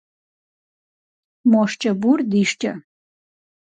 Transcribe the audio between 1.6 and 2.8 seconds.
шкӏэ бур ди шкӏэ?